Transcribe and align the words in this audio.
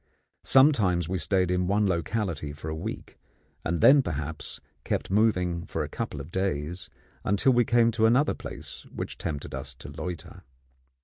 Sometimes 0.45 1.07
we 1.07 1.19
stayed 1.19 1.51
in 1.51 1.67
one 1.67 1.85
locality 1.85 2.53
for 2.53 2.69
a 2.69 2.75
week, 2.75 3.19
and 3.63 3.81
then 3.81 4.01
perhaps 4.01 4.59
kept 4.83 5.11
moving 5.11 5.63
for 5.67 5.83
a 5.83 5.89
couple 5.89 6.19
of 6.19 6.31
days, 6.31 6.89
until 7.23 7.51
we 7.53 7.65
came 7.65 7.91
to 7.91 8.07
another 8.07 8.33
place 8.33 8.83
which 8.91 9.19
tempted 9.19 9.53
us 9.53 9.75
to 9.75 9.89
loiter. 9.89 10.41